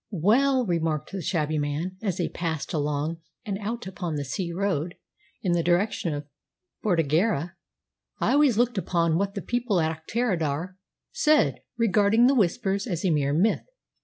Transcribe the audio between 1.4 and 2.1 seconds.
man